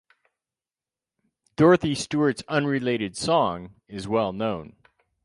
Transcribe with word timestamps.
Dorothy 1.57 1.93
Stewart's 1.93 2.41
unrelated 2.47 3.15
song 3.15 3.75
is 3.87 4.07
well 4.07 4.33
known. 4.33 4.75